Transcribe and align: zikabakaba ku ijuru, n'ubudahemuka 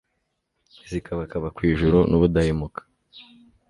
zikabakaba 0.89 1.47
ku 1.55 1.59
ijuru, 1.71 1.97
n'ubudahemuka 2.09 2.81